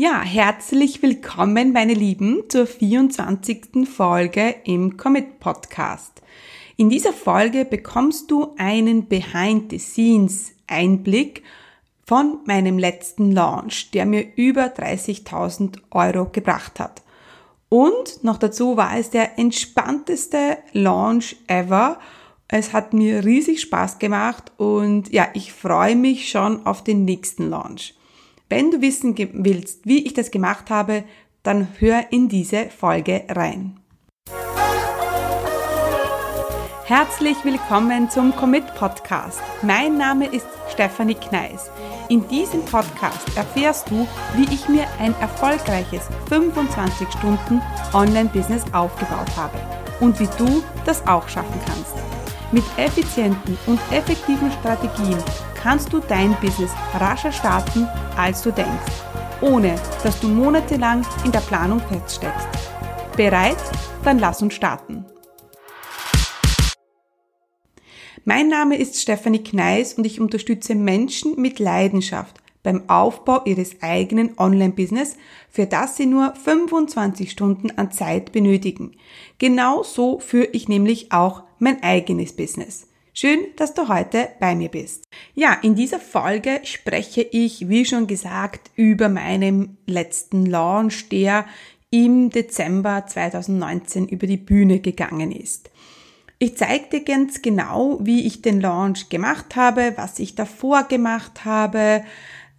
[0.00, 3.88] Ja, herzlich willkommen, meine Lieben, zur 24.
[3.92, 6.22] Folge im Commit Podcast.
[6.76, 11.42] In dieser Folge bekommst du einen Behind-the-Scenes-Einblick
[12.06, 17.02] von meinem letzten Launch, der mir über 30.000 Euro gebracht hat.
[17.68, 21.98] Und noch dazu war es der entspannteste Launch ever.
[22.46, 27.50] Es hat mir riesig Spaß gemacht und ja, ich freue mich schon auf den nächsten
[27.50, 27.97] Launch.
[28.50, 31.04] Wenn du wissen willst, wie ich das gemacht habe,
[31.42, 33.78] dann hör in diese Folge rein.
[36.86, 39.42] Herzlich willkommen zum Commit Podcast.
[39.60, 41.70] Mein Name ist Stefanie Kneis.
[42.08, 47.60] In diesem Podcast erfährst du, wie ich mir ein erfolgreiches 25 Stunden
[47.92, 49.58] Online-Business aufgebaut habe
[50.00, 52.17] und wie du das auch schaffen kannst.
[52.50, 55.18] Mit effizienten und effektiven Strategien
[55.54, 59.02] kannst du dein Business rascher starten, als du denkst,
[59.42, 62.48] ohne dass du monatelang in der Planung feststeckst.
[63.18, 63.58] Bereit?
[64.02, 65.04] Dann lass uns starten.
[68.24, 74.38] Mein Name ist Stephanie Kneis und ich unterstütze Menschen mit Leidenschaft beim Aufbau ihres eigenen
[74.38, 75.16] Online-Business,
[75.50, 78.96] für das sie nur 25 Stunden an Zeit benötigen.
[79.36, 82.86] Genau so führe ich nämlich auch mein eigenes Business.
[83.20, 85.04] Schön, dass du heute bei mir bist.
[85.34, 91.44] Ja, in dieser Folge spreche ich, wie schon gesagt, über meinen letzten Launch, der
[91.90, 95.70] im Dezember 2019 über die Bühne gegangen ist.
[96.38, 101.44] Ich zeige dir ganz genau, wie ich den Launch gemacht habe, was ich davor gemacht
[101.44, 102.04] habe,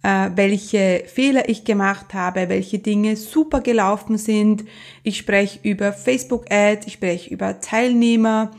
[0.02, 4.64] äh, welche Fehler ich gemacht habe, welche Dinge super gelaufen sind.
[5.02, 8.50] Ich spreche über Facebook Ads, ich spreche über Teilnehmer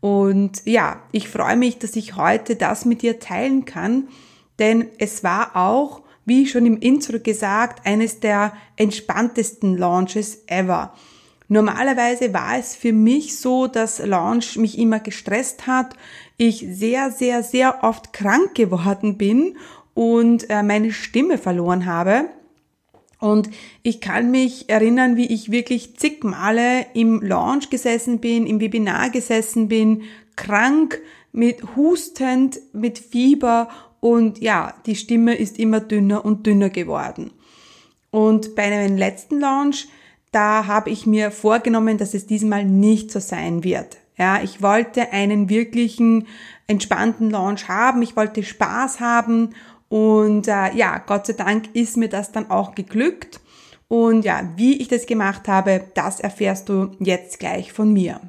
[0.00, 4.08] und ja, ich freue mich, dass ich heute das mit dir teilen kann,
[4.58, 10.94] denn es war auch, wie schon im Intro gesagt, eines der entspanntesten Launches ever.
[11.48, 15.94] Normalerweise war es für mich so, dass Launch mich immer gestresst hat,
[16.36, 19.56] ich sehr, sehr, sehr oft krank geworden bin
[19.94, 22.26] und äh, meine Stimme verloren habe.
[23.20, 23.50] Und
[23.82, 29.10] ich kann mich erinnern, wie ich wirklich zig Male im Launch gesessen bin, im Webinar
[29.10, 30.02] gesessen bin,
[30.36, 31.00] krank,
[31.32, 33.68] mit hustend, mit Fieber
[34.00, 37.30] und ja, die Stimme ist immer dünner und dünner geworden.
[38.10, 39.88] Und bei meinem letzten Launch,
[40.32, 43.98] da habe ich mir vorgenommen, dass es diesmal nicht so sein wird.
[44.16, 46.26] Ja, ich wollte einen wirklichen
[46.66, 49.50] entspannten Launch haben, ich wollte Spaß haben
[49.90, 53.40] und äh, ja, Gott sei Dank ist mir das dann auch geglückt.
[53.88, 58.20] Und ja, wie ich das gemacht habe, das erfährst du jetzt gleich von mir.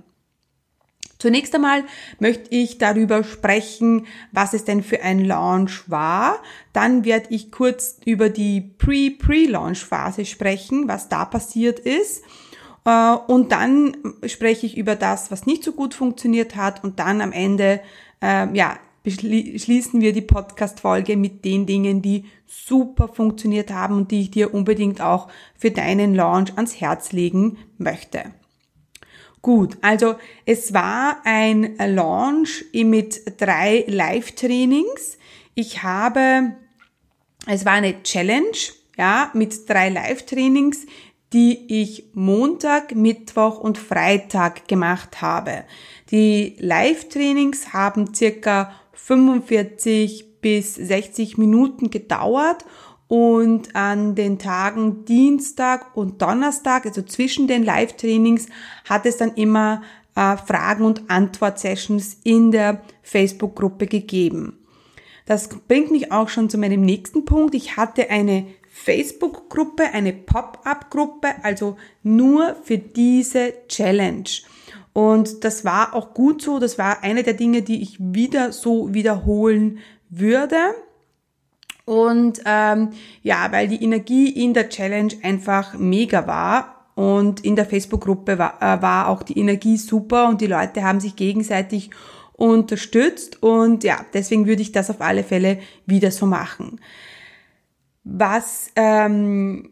[1.20, 1.84] Zunächst einmal
[2.18, 6.40] möchte ich darüber sprechen, was es denn für ein Launch war.
[6.74, 12.24] Dann werde ich kurz über die Pre-Pre-Launch-Phase sprechen, was da passiert ist.
[12.86, 13.96] Äh, und dann
[14.26, 16.84] spreche ich über das, was nicht so gut funktioniert hat.
[16.84, 17.82] Und dann am Ende,
[18.20, 24.22] äh, ja, beschließen wir die Podcast-Folge mit den Dingen, die super funktioniert haben und die
[24.22, 28.34] ich dir unbedingt auch für deinen Launch ans Herz legen möchte.
[29.42, 35.18] Gut, also es war ein Launch mit drei Live-Trainings.
[35.56, 36.56] Ich habe,
[37.48, 38.52] es war eine Challenge,
[38.98, 40.86] ja, mit drei Live-Trainings,
[41.34, 45.64] die ich Montag, Mittwoch und Freitag gemacht habe.
[46.12, 52.66] Die Live-Trainings haben circa 45 bis 60 Minuten gedauert
[53.08, 58.48] und an den Tagen Dienstag und Donnerstag, also zwischen den Live-Trainings,
[58.88, 59.82] hat es dann immer
[60.16, 64.60] äh, Fragen- und Antwort-Sessions in der Facebook-Gruppe gegeben.
[65.26, 67.56] Das bringt mich auch schon zu meinem nächsten Punkt.
[67.56, 74.30] Ich hatte eine Facebook-Gruppe, eine Pop-up-Gruppe, also nur für diese Challenge.
[74.94, 76.59] Und das war auch gut so.
[76.59, 79.79] Das war eine der Dinge, die ich wieder so wiederholen
[80.09, 80.57] würde.
[81.85, 82.91] Und ähm,
[83.24, 86.88] ja, weil die Energie in der Challenge einfach mega war.
[86.96, 90.99] Und in der Facebook-Gruppe war, äh, war auch die Energie super und die Leute haben
[90.99, 91.90] sich gegenseitig
[92.34, 93.41] unterstützt.
[93.41, 96.82] Und ja, deswegen würde ich das auf alle Fälle wieder so machen.
[98.03, 99.71] Was ähm,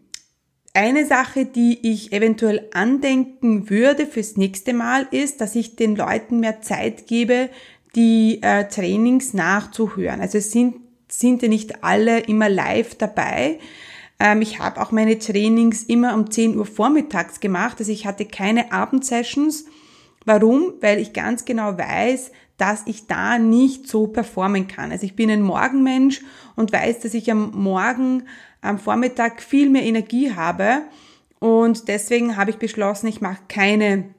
[0.80, 6.40] eine Sache, die ich eventuell andenken würde fürs nächste Mal ist, dass ich den Leuten
[6.40, 7.50] mehr Zeit gebe,
[7.98, 10.22] die äh, Trainings nachzuhören.
[10.22, 10.76] Also es sind,
[11.10, 13.60] sind ja nicht alle immer live dabei.
[14.22, 17.76] Ähm, ich habe auch meine Trainings immer um 10 Uhr vormittags gemacht.
[17.80, 19.66] Also ich hatte keine Abendsessions.
[20.24, 20.76] Warum?
[20.80, 24.94] Weil ich ganz genau weiß, dass ich da nicht so performen kann.
[24.94, 26.22] Also ich bin ein Morgenmensch
[26.56, 28.24] und weiß, dass ich am Morgen
[28.62, 30.82] am Vormittag viel mehr Energie habe.
[31.40, 34.10] Und deswegen habe ich beschlossen, ich mache keine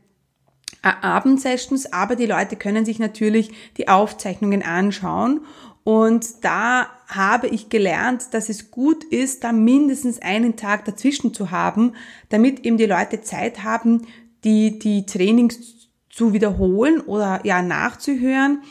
[0.82, 5.42] äh, Abendsessions, aber die Leute können sich natürlich die Aufzeichnungen anschauen.
[5.84, 11.50] Und da habe ich gelernt, dass es gut ist, da mindestens einen Tag dazwischen zu
[11.50, 11.94] haben,
[12.28, 14.06] damit eben die Leute Zeit haben,
[14.44, 18.62] die, die Trainings zu wiederholen oder ja nachzuhören,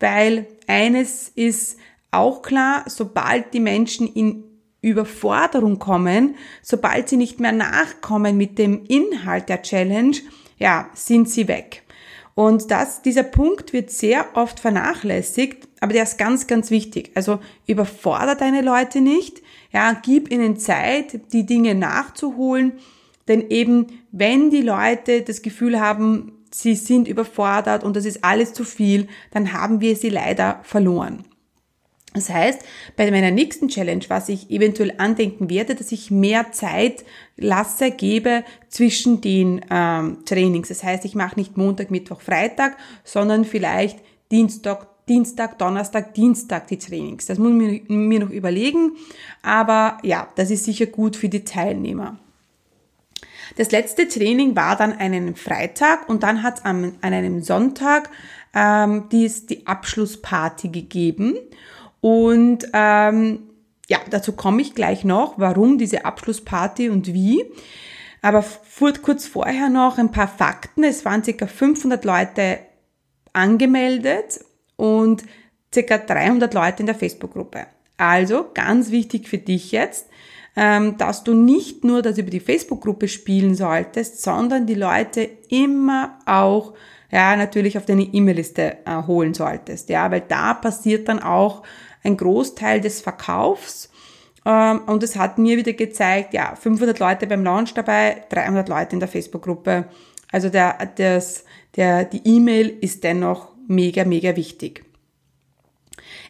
[0.00, 1.78] weil eines ist
[2.10, 4.44] auch klar, sobald die Menschen in
[4.80, 10.16] Überforderung kommen, sobald sie nicht mehr nachkommen mit dem Inhalt der Challenge,
[10.58, 11.82] ja, sind sie weg.
[12.34, 17.10] Und das, dieser Punkt wird sehr oft vernachlässigt, aber der ist ganz, ganz wichtig.
[17.16, 19.42] Also überfordere deine Leute nicht,
[19.72, 22.74] ja, gib ihnen Zeit, die Dinge nachzuholen,
[23.26, 28.52] denn eben, wenn die Leute das Gefühl haben, sie sind überfordert und das ist alles
[28.52, 31.24] zu viel, dann haben wir sie leider verloren.
[32.14, 32.62] Das heißt,
[32.96, 37.04] bei meiner nächsten Challenge, was ich eventuell andenken werde, dass ich mehr Zeit
[37.36, 40.68] lasse, gebe zwischen den ähm, Trainings.
[40.68, 43.98] Das heißt, ich mache nicht Montag, Mittwoch, Freitag, sondern vielleicht
[44.30, 47.26] Dienstag, Dienstag, Donnerstag, Dienstag die Trainings.
[47.26, 48.92] Das muss ich mir noch überlegen,
[49.42, 52.18] aber ja, das ist sicher gut für die Teilnehmer.
[53.56, 58.10] Das letzte Training war dann einen Freitag und dann hat es an, an einem Sonntag
[58.54, 61.34] ähm, dies, die Abschlussparty gegeben.
[62.00, 63.40] Und ähm,
[63.88, 67.44] ja, dazu komme ich gleich noch, warum diese Abschlussparty und wie.
[68.22, 68.44] Aber
[69.02, 70.84] kurz vorher noch ein paar Fakten.
[70.84, 71.46] Es waren ca.
[71.46, 72.58] 500 Leute
[73.32, 74.40] angemeldet
[74.76, 75.24] und
[75.72, 75.98] ca.
[75.98, 77.66] 300 Leute in der Facebook-Gruppe.
[77.96, 80.08] Also ganz wichtig für dich jetzt,
[80.56, 86.18] ähm, dass du nicht nur das über die Facebook-Gruppe spielen solltest, sondern die Leute immer
[86.26, 86.74] auch
[87.10, 91.62] ja natürlich auf deine E-Mail-Liste äh, holen solltest, ja, weil da passiert dann auch
[92.02, 93.90] ein Großteil des Verkaufs.
[94.44, 98.94] Ähm, und es hat mir wieder gezeigt, ja, 500 Leute beim Launch dabei, 300 Leute
[98.94, 99.88] in der Facebook-Gruppe.
[100.30, 101.44] Also der, das,
[101.76, 104.84] der, die E-Mail ist dennoch mega, mega wichtig.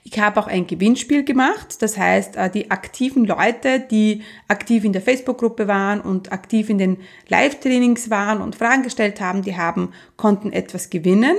[0.04, 1.82] Ich habe auch ein Gewinnspiel gemacht.
[1.82, 6.78] Das heißt, äh, die aktiven Leute, die aktiv in der Facebook-Gruppe waren und aktiv in
[6.78, 6.98] den
[7.28, 11.36] Live-Trainings waren und Fragen gestellt haben, die haben, konnten etwas gewinnen.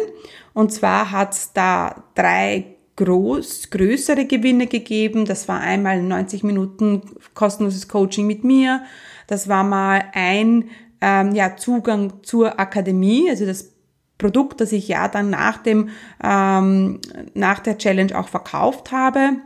[0.54, 5.24] Und zwar hat es da drei groß, größere Gewinne gegeben.
[5.24, 7.02] Das war einmal 90 Minuten
[7.34, 8.84] kostenloses Coaching mit mir.
[9.26, 10.70] Das war mal ein
[11.00, 13.74] ähm, ja, Zugang zur Akademie, also das
[14.18, 15.90] Produkt, das ich ja dann nach dem
[16.22, 17.00] ähm,
[17.34, 19.38] nach der Challenge auch verkauft habe.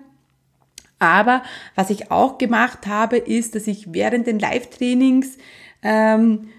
[0.97, 1.43] Aber
[1.75, 5.37] was ich auch gemacht habe, ist, dass ich während den Live-Trainings
[5.83, 6.49] ähm,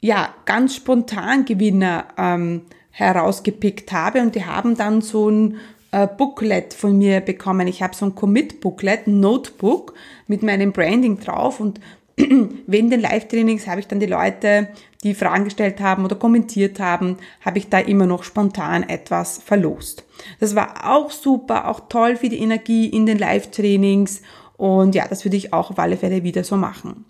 [0.00, 5.58] ja ganz spontan Gewinner ähm, herausgepickt habe und die haben dann so ein
[5.94, 7.68] äh, Booklet von mir bekommen.
[7.68, 9.94] Ich habe so ein Commit-Booklet, ein Notebook
[10.26, 11.80] mit meinem Branding drauf und
[12.16, 14.68] während den Live-Trainings habe ich dann die Leute,
[15.04, 20.04] die Fragen gestellt haben oder kommentiert haben, habe ich da immer noch spontan etwas verlost.
[20.40, 24.22] Das war auch super, auch toll für die Energie in den Live-Trainings
[24.56, 27.04] und ja, das würde ich auch auf alle Fälle wieder so machen.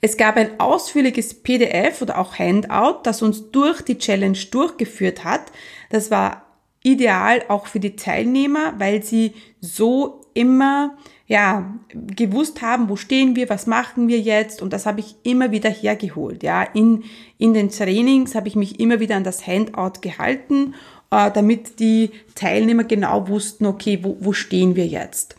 [0.00, 5.52] Es gab ein ausführliches PDF oder auch Handout, das uns durch die Challenge durchgeführt hat.
[5.90, 6.41] Das war
[6.82, 10.96] ideal auch für die Teilnehmer, weil sie so immer
[11.26, 15.50] ja, gewusst haben, wo stehen wir, was machen wir jetzt und das habe ich immer
[15.50, 16.42] wieder hergeholt.
[16.42, 17.04] Ja, in,
[17.38, 20.74] in den Trainings habe ich mich immer wieder an das Handout gehalten,
[21.10, 25.36] äh, damit die Teilnehmer genau wussten, okay, wo, wo stehen wir jetzt.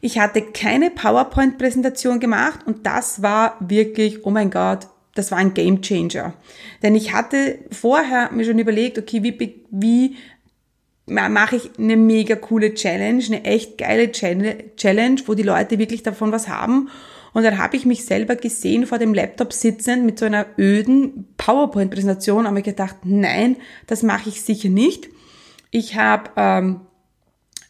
[0.00, 5.54] Ich hatte keine PowerPoint-Präsentation gemacht und das war wirklich, oh mein Gott, das war ein
[5.54, 6.34] Game Changer.
[6.82, 10.16] Denn ich hatte vorher mir schon überlegt, okay, wie, wie
[11.06, 16.32] mache ich eine mega coole Challenge, eine echt geile Challenge, wo die Leute wirklich davon
[16.32, 16.90] was haben.
[17.32, 21.28] Und dann habe ich mich selber gesehen vor dem Laptop sitzend mit so einer öden
[21.36, 23.56] PowerPoint-Präsentation, aber gedacht, nein,
[23.86, 25.08] das mache ich sicher nicht.
[25.70, 26.80] Ich habe ähm,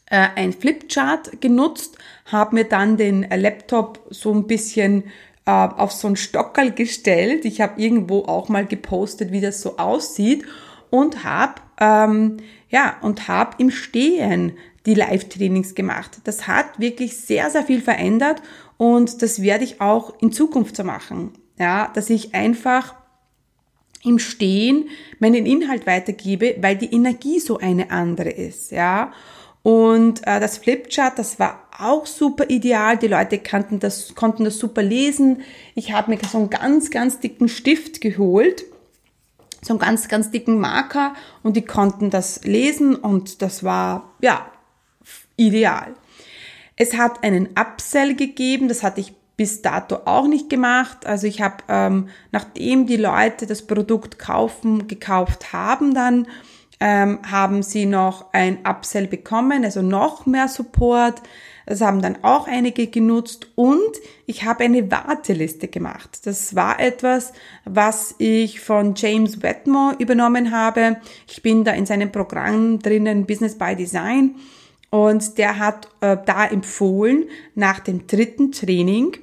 [0.06, 5.04] äh, ein Flipchart genutzt, habe mir dann den Laptop so ein bisschen
[5.46, 7.44] äh, auf so ein Stockerl gestellt.
[7.44, 10.44] Ich habe irgendwo auch mal gepostet, wie das so aussieht
[10.90, 12.38] und habe ähm,
[12.68, 16.18] ja und habe im Stehen die Live-Trainings gemacht.
[16.24, 18.42] Das hat wirklich sehr sehr viel verändert
[18.76, 21.32] und das werde ich auch in Zukunft so machen.
[21.58, 22.94] Ja, dass ich einfach
[24.04, 24.88] im Stehen
[25.18, 29.12] meinen Inhalt weitergebe, weil die Energie so eine andere ist, ja.
[29.62, 32.96] Und äh, das Flipchart, das war auch super ideal.
[32.96, 35.42] Die Leute kannten das, konnten das super lesen.
[35.74, 38.64] Ich habe mir so einen ganz, ganz dicken Stift geholt,
[39.62, 44.46] so einen ganz, ganz dicken Marker und die konnten das lesen und das war ja
[45.36, 45.94] ideal.
[46.76, 51.06] Es hat einen Upsell gegeben, das hatte ich bis dato auch nicht gemacht.
[51.06, 56.26] Also ich habe, ähm, nachdem die Leute das Produkt kaufen, gekauft haben, dann
[56.80, 61.22] ähm, haben sie noch ein Upsell bekommen, also noch mehr Support.
[61.66, 63.90] Das haben dann auch einige genutzt und
[64.24, 66.20] ich habe eine Warteliste gemacht.
[66.24, 67.32] Das war etwas,
[67.64, 70.98] was ich von James Wetmore übernommen habe.
[71.28, 74.36] Ich bin da in seinem Programm drinnen, Business by Design.
[74.90, 77.24] Und der hat äh, da empfohlen,
[77.56, 79.16] nach dem dritten Training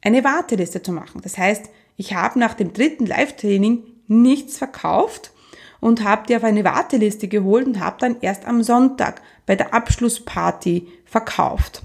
[0.00, 1.20] eine Warteliste zu machen.
[1.22, 5.32] Das heißt, ich habe nach dem dritten Live-Training nichts verkauft
[5.80, 9.74] und habe die auf eine Warteliste geholt und habe dann erst am Sonntag bei der
[9.74, 11.82] Abschlussparty verkauft.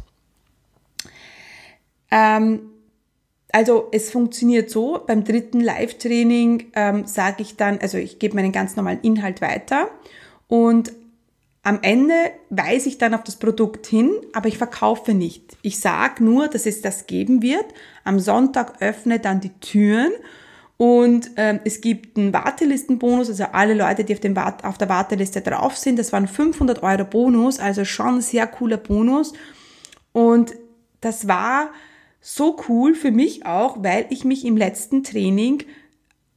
[2.16, 2.72] Ähm,
[3.52, 8.54] also es funktioniert so, beim dritten Live-Training ähm, sage ich dann, also ich gebe meinen
[8.54, 9.90] ganz normalen Inhalt weiter
[10.48, 10.94] und
[11.64, 12.14] am Ende
[12.50, 15.58] weise ich dann auf das Produkt hin, aber ich verkaufe nicht.
[15.62, 17.66] Ich sage nur, dass es das geben wird.
[18.04, 20.12] Am Sonntag öffne dann die Türen
[20.78, 24.90] und ähm, es gibt einen Wartelistenbonus, also alle Leute, die auf, dem Wart auf der
[24.90, 29.34] Warteliste drauf sind, das waren 500 Euro Bonus, also schon ein sehr cooler Bonus.
[30.12, 30.54] Und
[31.02, 31.72] das war
[32.28, 35.64] so cool für mich auch, weil ich mich im letzten Training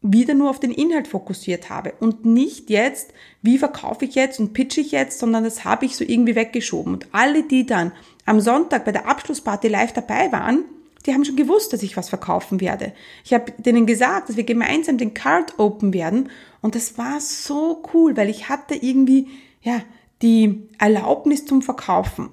[0.03, 4.53] wieder nur auf den Inhalt fokussiert habe und nicht jetzt, wie verkaufe ich jetzt und
[4.53, 6.93] pitche ich jetzt, sondern das habe ich so irgendwie weggeschoben.
[6.93, 7.93] Und alle, die dann
[8.27, 10.67] am Sonntag bei der Abschlussparty live dabei waren,
[11.07, 12.93] die haben schon gewusst, dass ich was verkaufen werde.
[13.25, 16.29] Ich habe denen gesagt, dass wir gemeinsam den Card open werden
[16.61, 19.29] und das war so cool, weil ich hatte irgendwie,
[19.63, 19.81] ja,
[20.21, 22.29] die Erlaubnis zum Verkaufen.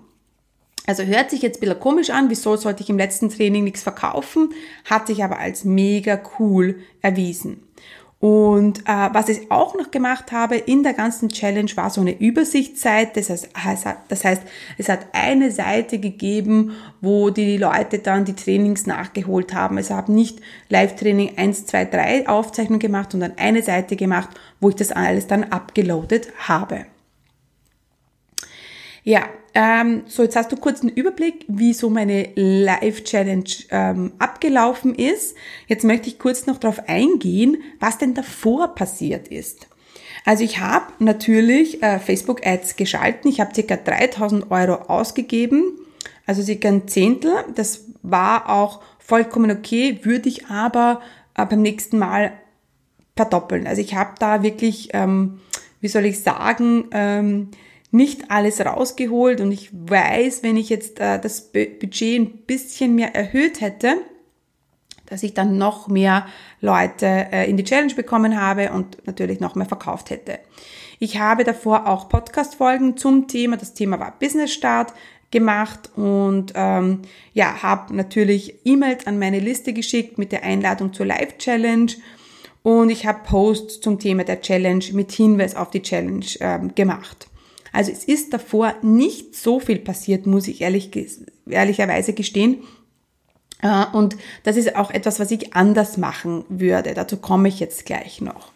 [0.88, 3.82] Also hört sich jetzt ein bisschen komisch an, wieso sollte ich im letzten Training nichts
[3.82, 4.50] verkaufen,
[4.86, 7.64] hat sich aber als mega cool erwiesen.
[8.20, 12.18] Und äh, was ich auch noch gemacht habe in der ganzen Challenge war so eine
[12.18, 13.22] Übersichtsseite.
[13.22, 14.42] Das heißt, das heißt,
[14.78, 19.78] es hat eine Seite gegeben, wo die Leute dann die Trainings nachgeholt haben.
[19.78, 20.40] Es haben nicht
[20.70, 25.44] Live-Training 1, 2, 3 Aufzeichnungen gemacht, sondern eine Seite gemacht, wo ich das alles dann
[25.44, 26.86] abgeloadet habe.
[29.04, 34.94] Ja, ähm, so jetzt hast du kurz einen Überblick, wie so meine Live-Challenge ähm, abgelaufen
[34.94, 35.36] ist.
[35.68, 39.68] Jetzt möchte ich kurz noch darauf eingehen, was denn davor passiert ist.
[40.26, 43.30] Also ich habe natürlich äh, Facebook-Ads geschalten.
[43.30, 45.80] Ich habe circa 3000 Euro ausgegeben,
[46.26, 47.32] also circa ein Zehntel.
[47.56, 51.02] Das war auch vollkommen okay, würde ich aber
[51.38, 52.34] äh, beim nächsten Mal
[53.16, 53.68] verdoppeln.
[53.68, 55.40] Also ich habe da wirklich, ähm,
[55.80, 57.52] wie soll ich sagen, ähm,
[57.96, 63.16] nicht alles rausgeholt und ich weiß, wenn ich jetzt äh, das Budget ein bisschen mehr
[63.16, 63.96] erhöht hätte,
[65.06, 66.26] dass ich dann noch mehr
[66.62, 70.40] Leute äh, in die Challenge bekommen habe und natürlich noch mehr verkauft hätte.
[71.00, 74.94] Ich habe davor auch Podcast-Folgen zum Thema, das Thema war Business Start
[75.32, 77.02] gemacht und ähm,
[77.34, 81.92] ja, habe natürlich E-Mails an meine Liste geschickt mit der Einladung zur Live-Challenge
[82.64, 87.28] und ich habe Posts zum Thema der Challenge mit Hinweis auf die Challenge ähm, gemacht.
[87.76, 90.92] Also es ist davor nicht so viel passiert, muss ich ehrlich,
[91.46, 92.64] ehrlicherweise gestehen.
[93.62, 96.94] Äh, und das ist auch etwas, was ich anders machen würde.
[96.94, 98.54] Dazu komme ich jetzt gleich noch.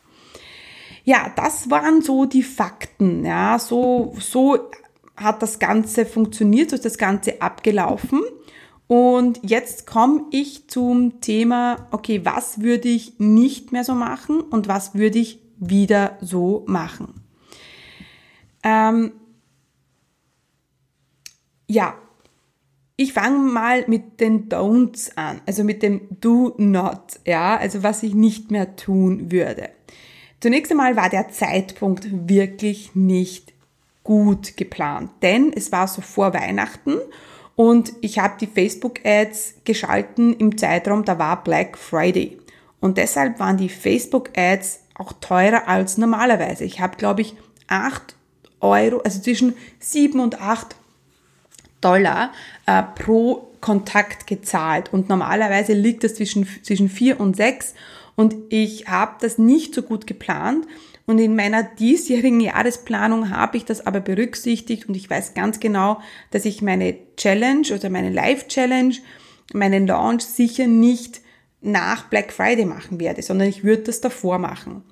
[1.04, 3.26] Ja, das waren so die Fakten.
[3.26, 4.70] Ja, so, so
[5.18, 8.22] hat das Ganze funktioniert, so ist das Ganze abgelaufen.
[8.88, 14.70] Und jetzt komme ich zum Thema, okay, was würde ich nicht mehr so machen und
[14.70, 17.19] was würde ich wieder so machen?
[18.64, 19.14] Ähm,
[21.68, 21.96] ja,
[22.96, 28.04] ich fange mal mit den Don'ts an, also mit dem Do Not, ja, also was
[28.04, 29.70] ich nicht mehr tun würde.
[30.42, 33.54] Zunächst einmal war der Zeitpunkt wirklich nicht
[34.04, 36.98] gut geplant, denn es war so vor Weihnachten
[37.56, 42.38] und ich habe die Facebook-Ads geschalten im Zeitraum, da war Black Friday.
[42.80, 46.64] Und deshalb waren die Facebook-Ads auch teurer als normalerweise.
[46.64, 47.36] Ich habe, glaube ich,
[47.68, 48.16] acht
[48.62, 50.76] Euro, also zwischen 7 und 8
[51.82, 52.34] Dollar
[52.66, 54.92] äh, pro Kontakt gezahlt.
[54.94, 57.74] Und normalerweise liegt das zwischen, zwischen 4 und 6.
[58.16, 60.66] Und ich habe das nicht so gut geplant.
[61.06, 66.02] Und in meiner diesjährigen Jahresplanung habe ich das aber berücksichtigt und ich weiß ganz genau,
[66.30, 68.94] dass ich meine Challenge oder meine Live-Challenge,
[69.54, 71.22] meinen Launch sicher nicht
[71.62, 74.84] nach Black Friday machen werde, sondern ich würde das davor machen.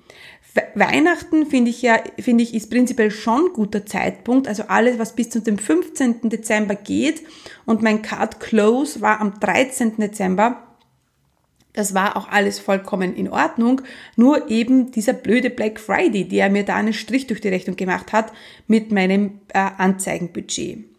[0.74, 4.48] Weihnachten finde ich ja, finde ich, ist prinzipiell schon guter Zeitpunkt.
[4.48, 6.28] Also alles, was bis zu dem 15.
[6.28, 7.22] Dezember geht.
[7.66, 9.96] Und mein Card Close war am 13.
[9.96, 10.62] Dezember.
[11.72, 13.82] Das war auch alles vollkommen in Ordnung.
[14.16, 18.12] Nur eben dieser blöde Black Friday, der mir da einen Strich durch die Rechnung gemacht
[18.12, 18.32] hat
[18.66, 20.97] mit meinem äh, Anzeigenbudget.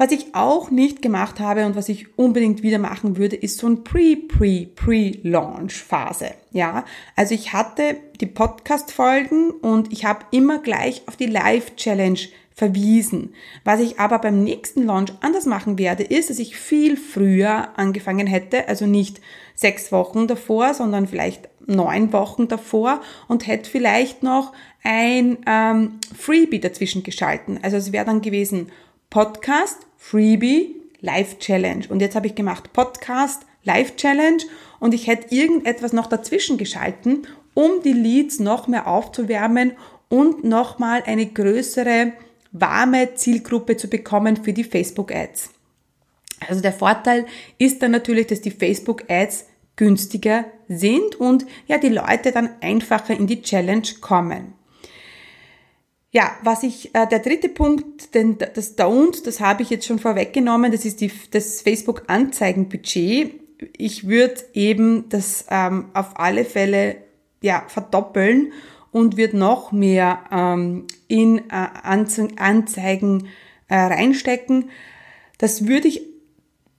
[0.00, 3.66] Was ich auch nicht gemacht habe und was ich unbedingt wieder machen würde, ist so
[3.66, 6.30] ein Pre-Pre-Pre-Launch-Phase.
[6.52, 12.18] Ja, also ich hatte die Podcast-Folgen und ich habe immer gleich auf die Live-Challenge
[12.54, 13.34] verwiesen.
[13.64, 18.26] Was ich aber beim nächsten Launch anders machen werde, ist, dass ich viel früher angefangen
[18.26, 19.20] hätte, also nicht
[19.54, 26.60] sechs Wochen davor, sondern vielleicht neun Wochen davor und hätte vielleicht noch ein ähm, Freebie
[26.60, 27.58] dazwischen geschalten.
[27.60, 28.72] Also es wäre dann gewesen
[29.10, 31.84] Podcast, Freebie, Live Challenge.
[31.88, 34.40] Und jetzt habe ich gemacht Podcast, Live Challenge
[34.78, 39.72] und ich hätte irgendetwas noch dazwischen geschalten, um die Leads noch mehr aufzuwärmen
[40.08, 42.12] und nochmal eine größere
[42.52, 45.50] warme Zielgruppe zu bekommen für die Facebook Ads.
[46.48, 47.26] Also der Vorteil
[47.58, 53.18] ist dann natürlich, dass die Facebook Ads günstiger sind und ja, die Leute dann einfacher
[53.18, 54.59] in die Challenge kommen.
[56.12, 60.00] Ja, was ich, äh, der dritte Punkt, denn das Don't, das habe ich jetzt schon
[60.00, 63.34] vorweggenommen, das ist die, das Facebook-Anzeigenbudget.
[63.76, 66.96] Ich würde eben das ähm, auf alle Fälle
[67.42, 68.52] ja, verdoppeln
[68.90, 73.28] und wird noch mehr ähm, in äh, Anzeigen
[73.68, 74.70] äh, reinstecken.
[75.38, 76.02] Das würde ich,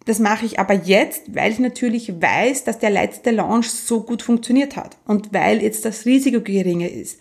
[0.06, 4.24] das mache ich aber jetzt, weil ich natürlich weiß, dass der letzte Launch so gut
[4.24, 7.18] funktioniert hat und weil jetzt das Risiko geringer ist.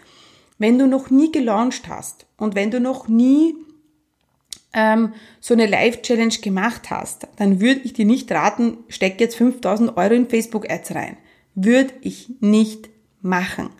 [0.61, 3.55] Wenn du noch nie gelauncht hast und wenn du noch nie
[4.75, 9.97] ähm, so eine Live-Challenge gemacht hast, dann würde ich dir nicht raten, steck jetzt 5000
[9.97, 11.17] Euro in Facebook-Ads rein.
[11.55, 12.91] Würde ich nicht
[13.23, 13.71] machen.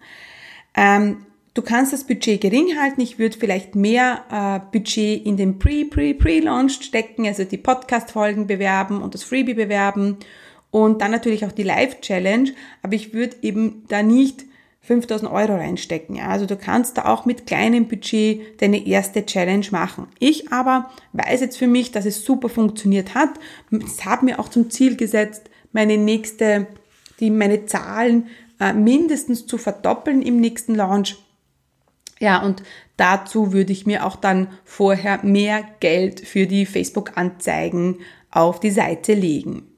[0.75, 3.03] Ähm, du kannst das Budget gering halten.
[3.03, 9.13] Ich würde vielleicht mehr äh, Budget in den Pre-Pre-Pre-Launch stecken, also die Podcast-Folgen bewerben und
[9.13, 10.17] das Freebie bewerben
[10.71, 12.53] und dann natürlich auch die Live-Challenge.
[12.81, 14.47] Aber ich würde eben da nicht
[14.83, 16.17] 5000 Euro reinstecken.
[16.17, 16.29] Ja.
[16.29, 20.09] Also du kannst da auch mit kleinem Budget deine erste Challenge machen.
[20.19, 23.31] Ich aber weiß jetzt für mich, dass es super funktioniert hat.
[23.71, 26.67] Es hat mir auch zum Ziel gesetzt, meine nächste,
[27.21, 31.17] die, meine Zahlen äh, mindestens zu verdoppeln im nächsten Launch.
[32.19, 32.63] Ja, und
[32.97, 37.99] dazu würde ich mir auch dann vorher mehr Geld für die Facebook-Anzeigen
[38.31, 39.70] auf die Seite legen.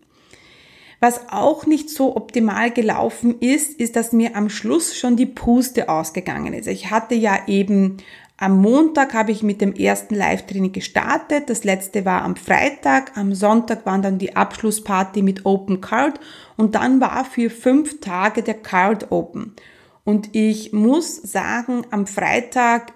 [1.02, 5.88] Was auch nicht so optimal gelaufen ist, ist, dass mir am Schluss schon die Puste
[5.88, 6.68] ausgegangen ist.
[6.68, 7.96] Ich hatte ja eben
[8.36, 11.50] am Montag habe ich mit dem ersten Live-Training gestartet.
[11.50, 13.16] Das letzte war am Freitag.
[13.16, 16.20] Am Sonntag waren dann die Abschlussparty mit Open Card
[16.56, 19.56] und dann war für fünf Tage der Card Open.
[20.04, 22.92] Und ich muss sagen, am Freitag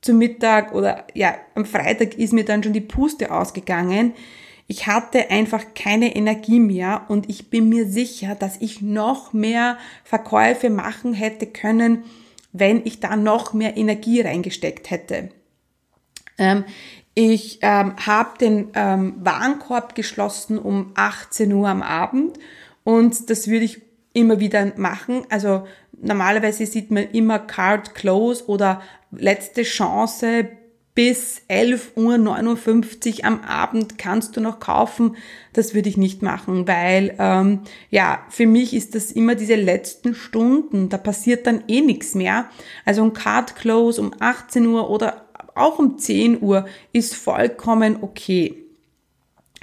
[0.00, 4.14] zu Mittag oder ja, am Freitag ist mir dann schon die Puste ausgegangen.
[4.72, 9.76] Ich hatte einfach keine Energie mehr und ich bin mir sicher, dass ich noch mehr
[10.02, 12.04] Verkäufe machen hätte können,
[12.54, 15.28] wenn ich da noch mehr Energie reingesteckt hätte.
[16.38, 16.64] Ähm,
[17.12, 22.38] ich ähm, habe den ähm, Warenkorb geschlossen um 18 Uhr am Abend
[22.82, 23.82] und das würde ich
[24.14, 25.26] immer wieder machen.
[25.28, 25.66] Also
[26.00, 28.80] normalerweise sieht man immer Card Close oder
[29.10, 30.48] letzte Chance
[30.94, 35.16] bis 11.59 Uhr am Abend kannst du noch kaufen.
[35.54, 40.14] Das würde ich nicht machen, weil ähm, ja, für mich ist das immer diese letzten
[40.14, 40.90] Stunden.
[40.90, 42.50] Da passiert dann eh nichts mehr.
[42.84, 48.62] Also ein Card Close um 18 Uhr oder auch um 10 Uhr ist vollkommen okay.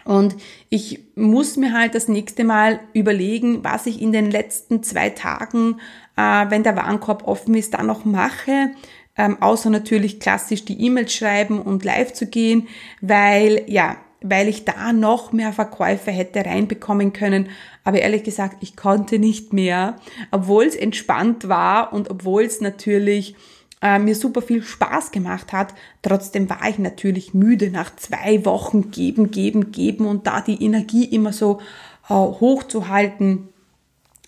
[0.06, 0.36] Und
[0.70, 5.80] ich muss mir halt das nächste Mal überlegen, was ich in den letzten zwei Tagen,
[6.16, 8.72] äh, wenn der Warenkorb offen ist, da noch mache
[9.20, 12.70] ähm, außer natürlich klassisch die E-Mails schreiben und live zu gehen,
[13.02, 17.50] weil ja, weil ich da noch mehr Verkäufe hätte reinbekommen können.
[17.84, 19.98] Aber ehrlich gesagt, ich konnte nicht mehr,
[20.32, 23.36] obwohl es entspannt war und obwohl es natürlich
[23.82, 25.74] äh, mir super viel Spaß gemacht hat.
[26.02, 31.04] Trotzdem war ich natürlich müde nach zwei Wochen geben, geben, geben und da die Energie
[31.04, 31.60] immer so
[32.08, 33.50] äh, hochzuhalten.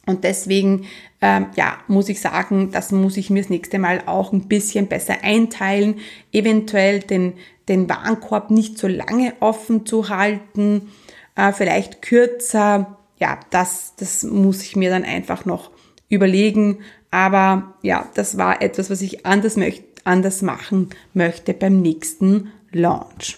[0.05, 0.85] Und deswegen,
[1.21, 4.87] ähm, ja, muss ich sagen, das muss ich mir das nächste Mal auch ein bisschen
[4.87, 5.99] besser einteilen.
[6.31, 7.33] Eventuell den,
[7.67, 10.89] den Warenkorb nicht so lange offen zu halten,
[11.35, 12.97] äh, vielleicht kürzer.
[13.19, 15.69] Ja, das, das muss ich mir dann einfach noch
[16.09, 16.79] überlegen.
[17.11, 23.37] Aber ja, das war etwas, was ich anders, möcht, anders machen möchte beim nächsten Launch.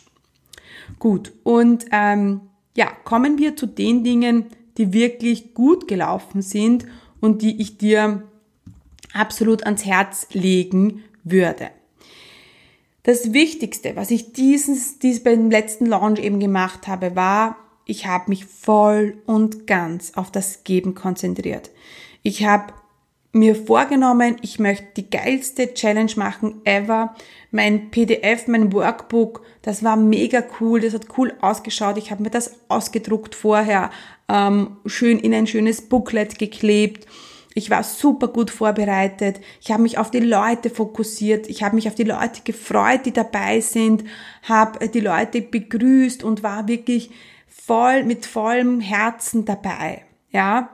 [0.99, 2.41] Gut, und ähm,
[2.75, 4.45] ja, kommen wir zu den Dingen,
[4.77, 6.85] die wirklich gut gelaufen sind
[7.21, 8.23] und die ich dir
[9.13, 11.69] absolut ans Herz legen würde.
[13.03, 18.29] Das Wichtigste, was ich dieses, dieses beim letzten Launch eben gemacht habe, war, ich habe
[18.29, 21.69] mich voll und ganz auf das Geben konzentriert.
[22.23, 22.73] Ich habe
[23.33, 27.15] mir vorgenommen, ich möchte die geilste Challenge machen ever.
[27.51, 31.97] Mein PDF, mein Workbook, das war mega cool, das hat cool ausgeschaut.
[31.97, 33.89] Ich habe mir das ausgedruckt vorher,
[34.29, 37.07] ähm, schön in ein schönes Booklet geklebt.
[37.55, 39.39] Ich war super gut vorbereitet.
[39.61, 41.47] Ich habe mich auf die Leute fokussiert.
[41.47, 44.03] Ich habe mich auf die Leute gefreut, die dabei sind,
[44.43, 47.09] habe die Leute begrüßt und war wirklich
[47.47, 50.03] voll mit vollem Herzen dabei.
[50.31, 50.69] Ja,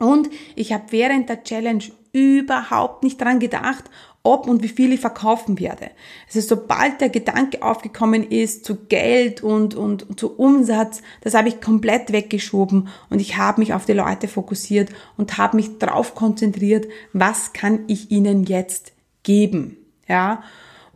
[0.00, 3.84] und ich habe während der Challenge überhaupt nicht dran gedacht,
[4.22, 5.90] ob und wie viel ich verkaufen werde.
[6.26, 11.60] Also sobald der Gedanke aufgekommen ist zu Geld und, und zu Umsatz, das habe ich
[11.60, 16.86] komplett weggeschoben und ich habe mich auf die Leute fokussiert und habe mich darauf konzentriert,
[17.12, 19.76] was kann ich ihnen jetzt geben.
[20.06, 20.42] Ja,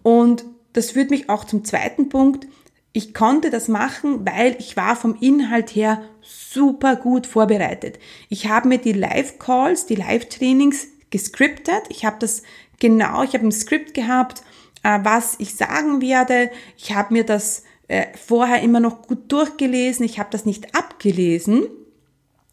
[0.02, 2.46] und das führt mich auch zum zweiten Punkt.
[2.92, 7.98] Ich konnte das machen, weil ich war vom Inhalt her super gut vorbereitet.
[8.28, 11.82] Ich habe mir die Live-Calls, die Live-Trainings gescriptet.
[11.90, 12.42] Ich habe das
[12.80, 14.42] genau, ich habe ein Skript gehabt,
[14.82, 16.50] äh, was ich sagen werde.
[16.76, 20.04] Ich habe mir das äh, vorher immer noch gut durchgelesen.
[20.04, 21.66] Ich habe das nicht abgelesen.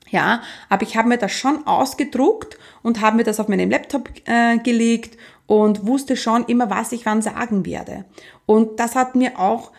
[0.10, 4.10] Ja, aber ich habe mir das schon ausgedruckt und habe mir das auf meinem Laptop
[4.25, 8.03] äh, gelegt und wusste schon immer, was ich wann sagen werde.
[8.45, 9.71] Und das hat mir auch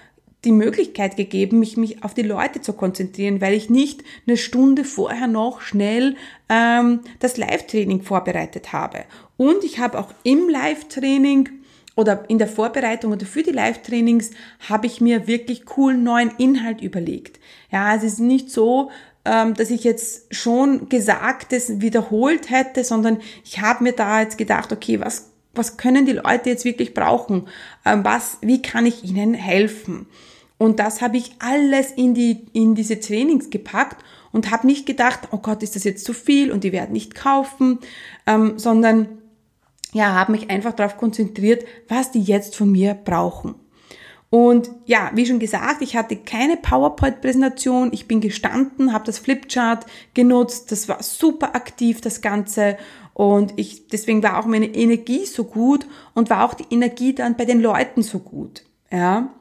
[0.44, 4.85] die Möglichkeit gegeben, mich, mich auf die Leute zu konzentrieren, weil ich nicht eine Stunde
[4.85, 6.16] vorher noch schnell
[6.48, 9.05] ähm, das Live-Training vorbereitet habe.
[9.37, 11.48] Und ich habe auch im Live-Training
[11.94, 14.31] oder in der Vorbereitung oder für die Live-Trainings
[14.68, 17.38] habe ich mir wirklich coolen neuen Inhalt überlegt.
[17.70, 18.90] Ja, es ist nicht so,
[19.24, 24.72] ähm, dass ich jetzt schon Gesagtes wiederholt hätte, sondern ich habe mir da jetzt gedacht,
[24.72, 27.48] okay, was was können die Leute jetzt wirklich brauchen?
[27.85, 30.07] Ähm, was, wie kann ich ihnen helfen?
[30.62, 35.31] Und das habe ich alles in, die, in diese Trainings gepackt und habe nicht gedacht,
[35.33, 37.81] oh Gott, ist das jetzt zu viel und die werden nicht kaufen,
[38.29, 39.09] ähm, sondern
[39.92, 43.57] ja, habe mich einfach darauf konzentriert, was die jetzt von mir brauchen.
[44.31, 47.90] Und ja, wie schon gesagt, ich hatte keine PowerPoint-Präsentation.
[47.92, 50.70] Ich bin gestanden, habe das Flipchart genutzt.
[50.70, 52.79] Das war super aktiv, das Ganze.
[53.14, 57.37] Und ich, deswegen war auch meine Energie so gut und war auch die Energie dann
[57.37, 58.62] bei den Leuten so gut.
[58.92, 59.35] Ja.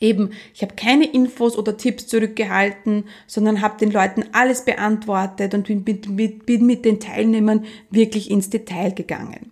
[0.00, 5.66] Eben, ich habe keine Infos oder Tipps zurückgehalten, sondern habe den Leuten alles beantwortet und
[5.66, 9.50] bin mit, mit, bin mit den Teilnehmern wirklich ins Detail gegangen.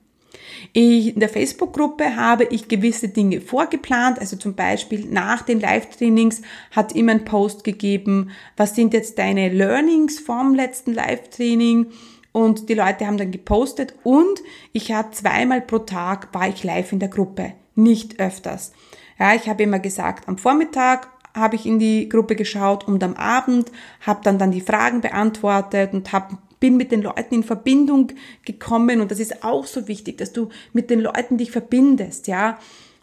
[0.73, 6.43] Ich, in der Facebook-Gruppe habe ich gewisse Dinge vorgeplant, also zum Beispiel nach den Live-Trainings
[6.71, 11.87] hat immer ein Post gegeben, was sind jetzt deine Learnings vom letzten Live-Training
[12.33, 16.93] und die Leute haben dann gepostet und ich hatte zweimal pro Tag war ich live
[16.93, 18.73] in der Gruppe, nicht öfters.
[19.19, 23.15] Ja, ich habe immer gesagt, am Vormittag habe ich in die Gruppe geschaut und am
[23.15, 28.13] Abend habe dann dann die Fragen beantwortet und habe bin mit den Leuten in Verbindung
[28.45, 32.59] gekommen und das ist auch so wichtig, dass du mit den Leuten dich verbindest, ja,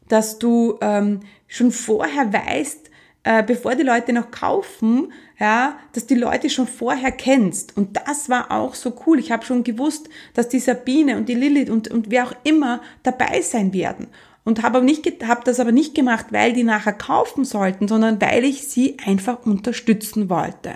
[0.09, 2.89] dass du ähm, schon vorher weißt,
[3.23, 7.77] äh, bevor die Leute noch kaufen, ja, dass die Leute schon vorher kennst.
[7.77, 9.19] Und das war auch so cool.
[9.19, 12.81] Ich habe schon gewusst, dass die Sabine und die Lilith und, und wer auch immer
[13.03, 14.07] dabei sein werden
[14.45, 14.85] und habe
[15.27, 19.45] hab das aber nicht gemacht, weil die nachher kaufen sollten, sondern weil ich sie einfach
[19.45, 20.73] unterstützen wollte.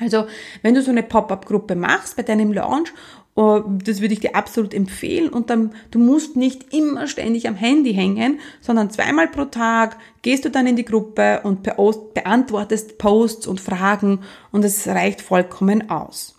[0.00, 0.26] Also,
[0.62, 2.92] wenn du so eine Pop-up-Gruppe machst bei deinem Launch,
[3.34, 7.56] oh, das würde ich dir absolut empfehlen und dann, du musst nicht immer ständig am
[7.56, 13.46] Handy hängen, sondern zweimal pro Tag gehst du dann in die Gruppe und beantwortest Posts
[13.46, 14.20] und Fragen
[14.52, 16.37] und es reicht vollkommen aus.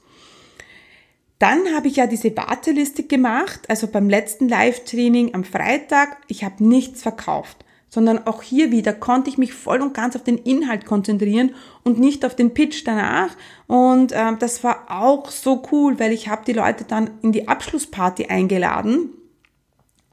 [1.39, 6.17] Dann habe ich ja diese Warteliste gemacht, also beim letzten Live-Training am Freitag.
[6.27, 10.23] Ich habe nichts verkauft, sondern auch hier wieder konnte ich mich voll und ganz auf
[10.25, 13.29] den Inhalt konzentrieren und nicht auf den Pitch danach.
[13.67, 17.47] Und äh, das war auch so cool, weil ich habe die Leute dann in die
[17.47, 19.13] Abschlussparty eingeladen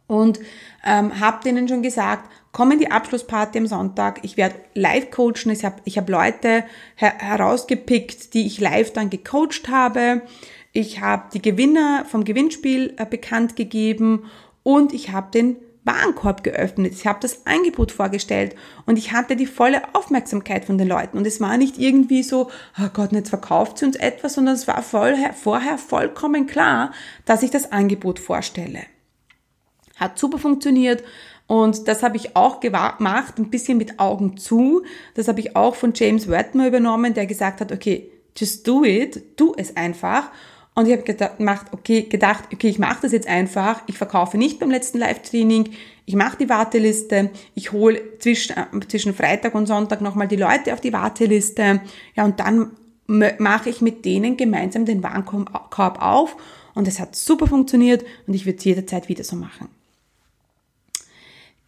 [0.07, 0.39] und
[0.85, 5.51] ähm, habe denen schon gesagt, komm in die Abschlussparty am Sonntag, ich werde live coachen,
[5.51, 10.23] ich habe ich hab Leute her herausgepickt, die ich live dann gecoacht habe.
[10.77, 14.25] Ich habe die Gewinner vom Gewinnspiel äh, bekannt gegeben
[14.63, 16.93] und ich habe den Warenkorb geöffnet.
[16.93, 21.17] Ich habe das Angebot vorgestellt und ich hatte die volle Aufmerksamkeit von den Leuten.
[21.17, 24.69] Und es war nicht irgendwie so, oh Gott, jetzt verkauft sie uns etwas, sondern es
[24.69, 26.93] war voll, vorher vollkommen klar,
[27.25, 28.81] dass ich das Angebot vorstelle.
[29.95, 31.03] Hat super funktioniert
[31.47, 34.83] und das habe ich auch gemacht, ein bisschen mit Augen zu.
[35.15, 39.39] Das habe ich auch von James Wetmer übernommen, der gesagt hat, okay, just do it,
[39.39, 40.31] tu es einfach.
[40.77, 43.81] Und ich habe gedacht, okay, gedacht, okay, ich mache das jetzt einfach.
[43.87, 45.71] Ich verkaufe nicht beim letzten Live-Training.
[46.05, 47.31] Ich mache die Warteliste.
[47.55, 51.81] Ich hole zwischen, äh, zwischen Freitag und Sonntag nochmal die Leute auf die Warteliste.
[52.15, 52.73] Ja, und dann
[53.07, 56.37] mache ich mit denen gemeinsam den Warenkorb auf
[56.75, 59.69] und es hat super funktioniert und ich würde es jederzeit wieder so machen.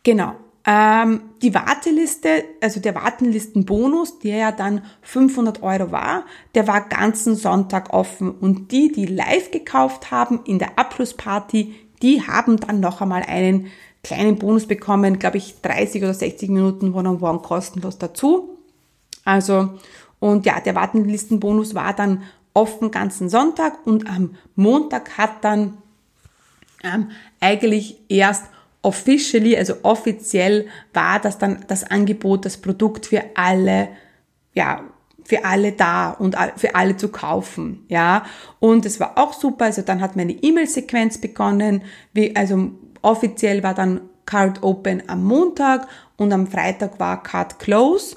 [0.03, 0.35] Genau.
[0.71, 7.37] Ähm, die Warteliste, also der Wartenlistenbonus, der ja dann 500 Euro war, der war ganzen
[7.37, 13.01] Sonntag offen und die, die live gekauft haben in der Abschlussparty, die haben dann noch
[13.01, 13.69] einmal einen
[14.05, 18.59] kleinen Bonus bekommen, glaube ich 30 oder 60 Minuten One-on-One kostenlos dazu.
[19.25, 19.71] Also,
[20.21, 25.79] und ja, der Wartenlistenbonus war dann offen ganzen Sonntag und am Montag hat dann
[26.85, 28.45] ähm, eigentlich erst
[28.83, 33.89] officially, also offiziell war das dann das Angebot, das Produkt für alle,
[34.55, 34.83] ja,
[35.25, 38.25] für alle da und für alle zu kaufen, ja.
[38.61, 41.83] Und es war auch super, also dann hat meine E-Mail-Sequenz begonnen,
[42.15, 42.71] wie, also
[43.03, 45.87] offiziell war dann Card Open am Montag
[46.17, 48.17] und am Freitag war Card Close.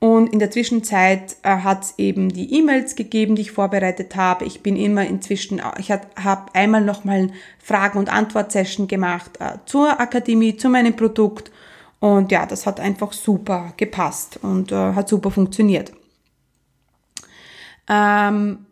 [0.00, 4.44] Und in der Zwischenzeit äh, hat es eben die E-Mails gegeben, die ich vorbereitet habe.
[4.44, 10.56] Ich bin immer inzwischen, ich habe einmal nochmal Fragen- und Antwort-Session gemacht äh, zur Akademie,
[10.56, 11.50] zu meinem Produkt.
[11.98, 15.92] Und ja, das hat einfach super gepasst und äh, hat super funktioniert.
[17.88, 18.66] Ähm,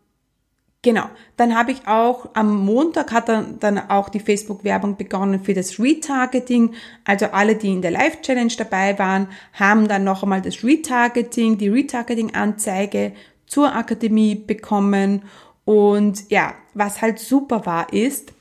[0.86, 1.06] Genau.
[1.36, 5.80] Dann habe ich auch am Montag hat dann, dann auch die Facebook-Werbung begonnen für das
[5.80, 6.74] Retargeting.
[7.04, 11.70] Also alle, die in der Live-Challenge dabei waren, haben dann noch einmal das Retargeting, die
[11.70, 13.14] Retargeting-Anzeige
[13.48, 15.22] zur Akademie bekommen.
[15.64, 18.32] Und ja, was halt super war, ist,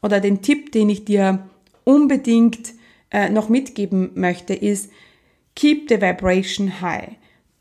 [0.00, 1.48] oder den Tipp, den ich dir
[1.82, 2.74] unbedingt
[3.10, 4.92] äh, noch mitgeben möchte, ist,
[5.56, 7.16] keep the vibration high.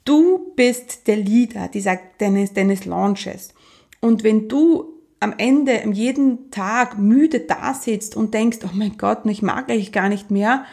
[0.06, 3.56] Du bist der Leader dieser, deines, deines Launches.
[4.00, 9.26] Und wenn du am Ende, jeden Tag müde da sitzt und denkst, oh mein Gott,
[9.26, 10.66] ich mag eigentlich gar nicht mehr,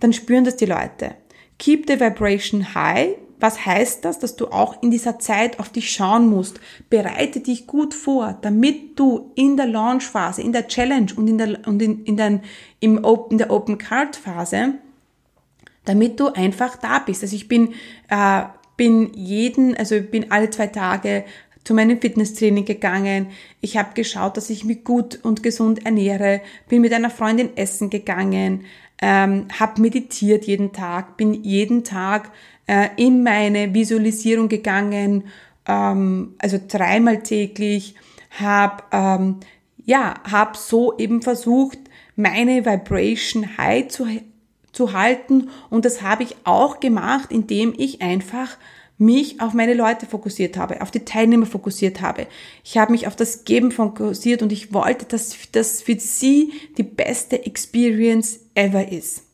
[0.00, 1.14] dann spüren das die Leute.
[1.58, 3.16] Keep the vibration high.
[3.38, 4.18] Was heißt das?
[4.18, 6.60] Dass du auch in dieser Zeit auf dich schauen musst.
[6.90, 11.66] Bereite dich gut vor, damit du in der Launchphase, in der Challenge und in der,
[11.66, 12.40] und in, in, der,
[12.80, 14.74] im Open, in der Open Card Phase,
[15.84, 17.22] damit du einfach da bist.
[17.22, 17.74] Also ich bin,
[18.08, 18.42] äh,
[18.76, 21.24] bin jeden, also bin alle zwei Tage
[21.66, 23.26] zu meinem Fitnesstraining gegangen.
[23.60, 27.90] Ich habe geschaut, dass ich mich gut und gesund ernähre, bin mit einer Freundin essen
[27.90, 28.64] gegangen,
[29.02, 32.30] ähm, habe meditiert jeden Tag, bin jeden Tag
[32.68, 35.24] äh, in meine Visualisierung gegangen,
[35.66, 37.96] ähm, also dreimal täglich,
[38.30, 39.40] habe ähm,
[39.84, 41.78] ja, habe so eben versucht,
[42.14, 44.06] meine Vibration high zu,
[44.70, 48.56] zu halten und das habe ich auch gemacht, indem ich einfach
[48.98, 52.26] mich auf meine Leute fokussiert habe, auf die Teilnehmer fokussiert habe.
[52.64, 56.82] Ich habe mich auf das Geben fokussiert und ich wollte, dass das für sie die
[56.82, 59.24] beste Experience ever ist.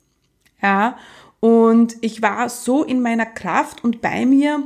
[0.60, 0.96] Ja,
[1.40, 4.64] und ich war so in meiner Kraft und bei mir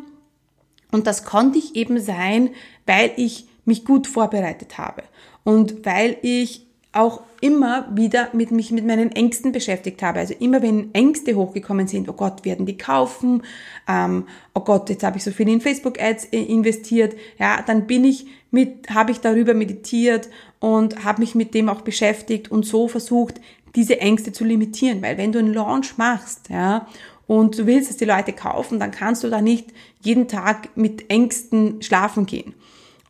[0.93, 2.51] und das konnte ich eben sein,
[2.87, 5.03] weil ich mich gut vorbereitet habe
[5.45, 6.66] und weil ich
[6.97, 10.21] auch immer wieder mit mich mit meinen Ängsten beschäftigt habe.
[10.21, 13.43] Also immer wenn Ängste hochgekommen sind, oh Gott, werden die kaufen,
[13.89, 18.05] ähm, oh Gott, jetzt habe ich so viel in Facebook-Ads äh, investiert, ja, dann bin
[18.05, 20.29] ich mit, habe ich darüber meditiert
[20.61, 23.41] und habe mich mit dem auch beschäftigt und so versucht,
[23.75, 25.03] diese Ängste zu limitieren.
[25.03, 26.87] Weil wenn du einen Launch machst, ja,
[27.27, 31.11] und du willst, dass die Leute kaufen, dann kannst du da nicht jeden Tag mit
[31.11, 32.55] Ängsten schlafen gehen.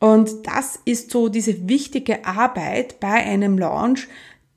[0.00, 4.08] Und das ist so diese wichtige Arbeit bei einem Launch,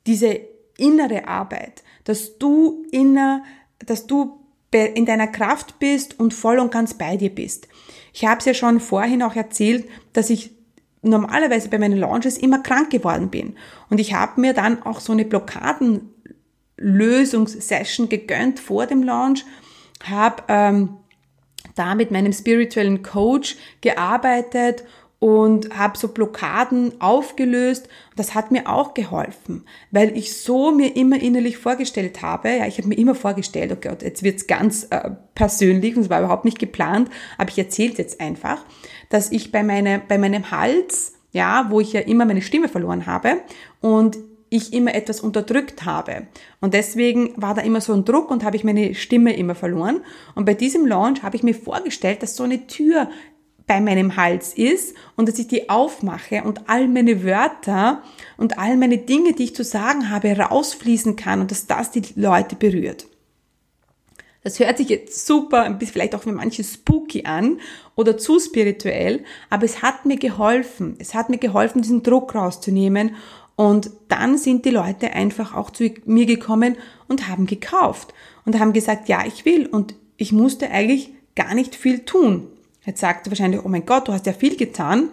[0.05, 0.39] diese
[0.77, 3.43] innere Arbeit, dass du inner,
[3.79, 4.39] dass du
[4.71, 7.67] in deiner Kraft bist und voll und ganz bei dir bist.
[8.13, 10.51] Ich habe es ja schon vorhin auch erzählt, dass ich
[11.01, 13.55] normalerweise bei meinen Launches immer krank geworden bin.
[13.89, 19.45] Und ich habe mir dann auch so eine Blockadenlösungssession gegönnt vor dem Launch,
[20.03, 20.97] habe ähm,
[21.75, 24.83] da mit meinem spirituellen Coach gearbeitet
[25.19, 27.89] und habe so Blockaden aufgelöst.
[28.15, 32.77] Das hat mir auch geholfen, weil ich so mir immer innerlich vorgestellt habe, ja, ich
[32.77, 36.59] habe mir immer vorgestellt, okay, jetzt wird's ganz äh, persönlich und es war überhaupt nicht
[36.59, 38.63] geplant, aber ich erzähle jetzt einfach,
[39.09, 43.05] dass ich bei, meine, bei meinem Hals, ja, wo ich ja immer meine Stimme verloren
[43.05, 43.37] habe
[43.81, 44.17] und
[44.49, 46.27] ich immer etwas unterdrückt habe.
[46.59, 50.01] Und deswegen war da immer so ein Druck und habe ich meine Stimme immer verloren.
[50.33, 53.09] Und bei diesem Launch habe ich mir vorgestellt, dass so eine Tür
[53.69, 58.01] bei meinem Hals ist und dass ich die aufmache und all meine Wörter
[58.35, 62.01] und all meine Dinge, die ich zu sagen habe, rausfließen kann und dass das die
[62.15, 63.05] Leute berührt.
[64.43, 67.59] Das hört sich jetzt super, ein bisschen vielleicht auch für manche spooky an
[67.95, 70.95] oder zu spirituell, aber es hat mir geholfen.
[70.97, 73.17] Es hat mir geholfen, diesen Druck rauszunehmen
[73.55, 76.75] und dann sind die Leute einfach auch zu mir gekommen
[77.07, 81.75] und haben gekauft und haben gesagt, ja, ich will und ich musste eigentlich gar nicht
[81.75, 82.47] viel tun.
[82.89, 85.09] Jetzt sagt du wahrscheinlich, oh mein Gott, du hast ja viel getan.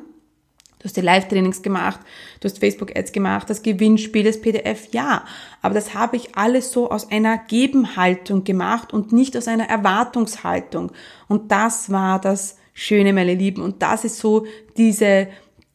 [0.79, 2.01] Du hast die Live-Trainings gemacht,
[2.41, 5.27] du hast Facebook-Ads gemacht, das Gewinnspiel, das PDF, ja.
[5.61, 10.91] Aber das habe ich alles so aus einer Gebenhaltung gemacht und nicht aus einer Erwartungshaltung.
[11.29, 13.61] Und das war das Schöne, meine Lieben.
[13.61, 14.47] Und das ist so
[14.79, 15.29] diese,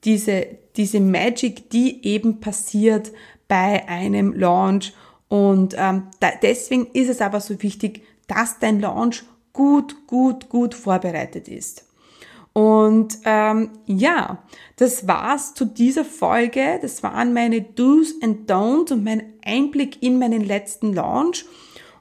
[0.04, 3.12] diese, diese Magic, die eben passiert
[3.48, 4.94] bei einem Launch.
[5.28, 10.74] Und ähm, da, deswegen ist es aber so wichtig, dass dein Launch gut, gut, gut
[10.74, 11.86] vorbereitet ist.
[12.54, 14.44] Und ähm, ja,
[14.76, 16.80] das war's zu dieser Folge.
[16.82, 21.46] Das waren meine Do's and Don'ts und mein Einblick in meinen letzten Launch.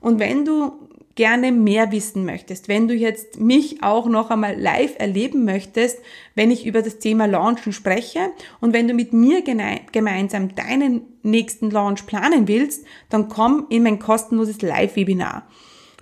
[0.00, 0.72] Und wenn du
[1.14, 5.98] gerne mehr wissen möchtest, wenn du jetzt mich auch noch einmal live erleben möchtest,
[6.34, 11.70] wenn ich über das Thema Launchen spreche und wenn du mit mir gemeinsam deinen nächsten
[11.70, 15.46] Launch planen willst, dann komm in mein kostenloses Live-Webinar.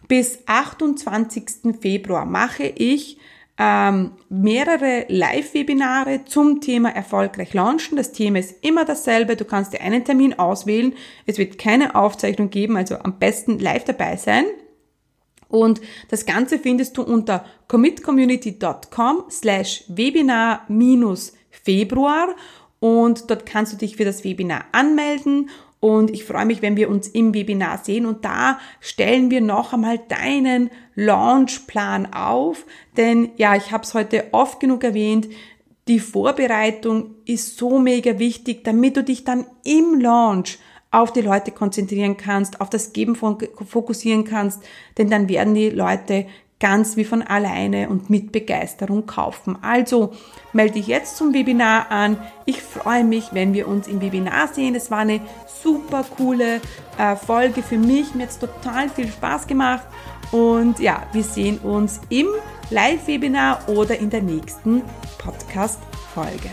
[0.06, 1.74] Bis 28.
[1.80, 3.18] Februar mache ich
[3.58, 7.96] ähm, mehrere Live-Webinare zum Thema erfolgreich launchen.
[7.96, 9.34] Das Thema ist immer dasselbe.
[9.34, 10.94] Du kannst dir einen Termin auswählen.
[11.26, 14.44] Es wird keine Aufzeichnung geben, also am besten live dabei sein.
[15.48, 22.28] Und das Ganze findest du unter commitcommunity.com slash webinar minus Februar
[22.80, 25.50] und dort kannst du dich für das Webinar anmelden.
[25.80, 28.04] Und ich freue mich, wenn wir uns im Webinar sehen.
[28.04, 34.26] Und da stellen wir noch einmal deinen Launchplan auf, denn ja, ich habe es heute
[34.32, 35.28] oft genug erwähnt,
[35.86, 40.58] die Vorbereitung ist so mega wichtig, damit du dich dann im Launch
[40.90, 44.62] auf die Leute konzentrieren kannst, auf das Geben fokussieren kannst,
[44.96, 46.26] denn dann werden die Leute
[46.60, 49.58] ganz wie von alleine und mit Begeisterung kaufen.
[49.62, 50.12] Also
[50.52, 52.16] melde dich jetzt zum Webinar an.
[52.46, 54.74] Ich freue mich, wenn wir uns im Webinar sehen.
[54.74, 56.60] Es war eine super coole
[56.98, 58.14] äh, Folge für mich.
[58.14, 59.86] Mir hat es total viel Spaß gemacht.
[60.32, 62.26] Und ja, wir sehen uns im
[62.70, 64.82] Live-Webinar oder in der nächsten
[65.18, 66.50] Podcast-Folge.